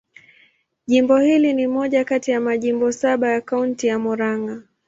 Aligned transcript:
Jimbo 0.87 1.17
hili 1.17 1.53
ni 1.53 1.67
moja 1.67 2.05
kati 2.05 2.31
ya 2.31 2.39
majimbo 2.41 2.91
saba 2.91 3.29
ya 3.29 3.41
Kaunti 3.41 3.87
ya 3.87 3.99
Murang'a. 3.99 4.61